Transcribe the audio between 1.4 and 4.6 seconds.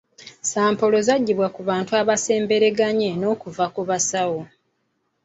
ku bantu abaasembereganye n'okuva ku basawo.